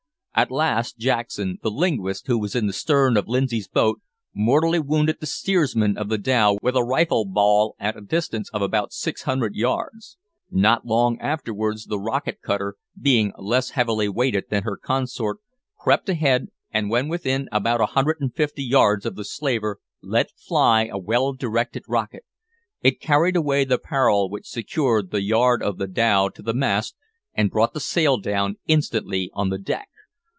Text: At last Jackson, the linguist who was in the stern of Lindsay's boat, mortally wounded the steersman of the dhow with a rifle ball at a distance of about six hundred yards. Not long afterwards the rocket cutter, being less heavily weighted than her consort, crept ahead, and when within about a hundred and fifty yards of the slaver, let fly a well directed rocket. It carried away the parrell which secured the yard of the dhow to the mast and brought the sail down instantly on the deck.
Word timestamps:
At 0.33 0.49
last 0.49 0.97
Jackson, 0.97 1.59
the 1.61 1.69
linguist 1.69 2.27
who 2.27 2.39
was 2.39 2.55
in 2.55 2.65
the 2.65 2.71
stern 2.73 3.17
of 3.17 3.27
Lindsay's 3.27 3.67
boat, 3.67 3.99
mortally 4.33 4.79
wounded 4.79 5.17
the 5.19 5.25
steersman 5.25 5.97
of 5.97 6.07
the 6.07 6.17
dhow 6.17 6.57
with 6.61 6.77
a 6.77 6.83
rifle 6.85 7.25
ball 7.25 7.75
at 7.77 7.97
a 7.97 8.01
distance 8.01 8.49
of 8.53 8.61
about 8.61 8.93
six 8.93 9.23
hundred 9.23 9.55
yards. 9.55 10.17
Not 10.49 10.85
long 10.85 11.19
afterwards 11.19 11.85
the 11.87 11.99
rocket 11.99 12.39
cutter, 12.41 12.77
being 12.99 13.33
less 13.37 13.71
heavily 13.71 14.07
weighted 14.07 14.45
than 14.49 14.63
her 14.63 14.77
consort, 14.77 15.39
crept 15.77 16.07
ahead, 16.07 16.47
and 16.71 16.89
when 16.89 17.09
within 17.09 17.49
about 17.51 17.81
a 17.81 17.87
hundred 17.87 18.15
and 18.21 18.33
fifty 18.33 18.63
yards 18.63 19.05
of 19.05 19.15
the 19.15 19.25
slaver, 19.25 19.79
let 20.01 20.31
fly 20.31 20.85
a 20.85 20.97
well 20.97 21.33
directed 21.33 21.83
rocket. 21.89 22.23
It 22.81 23.01
carried 23.01 23.35
away 23.35 23.65
the 23.65 23.77
parrell 23.77 24.29
which 24.29 24.47
secured 24.49 25.11
the 25.11 25.21
yard 25.21 25.61
of 25.61 25.77
the 25.77 25.87
dhow 25.87 26.29
to 26.29 26.41
the 26.41 26.53
mast 26.53 26.95
and 27.33 27.51
brought 27.51 27.73
the 27.73 27.81
sail 27.81 28.15
down 28.17 28.55
instantly 28.65 29.29
on 29.33 29.49
the 29.49 29.59
deck. 29.59 29.89